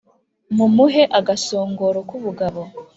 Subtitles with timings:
[0.55, 2.61] mumuhe agasongoro k’ubugabo